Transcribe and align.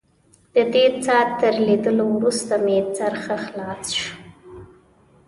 ددې 0.53 0.85
څاه 1.03 1.25
تر 1.39 1.53
لیدلو 1.67 2.05
وروسته 2.15 2.53
مې 2.63 2.77
سر 2.95 3.13
ښه 3.23 3.35
خلاص 3.45 3.83
شو. 3.99 4.13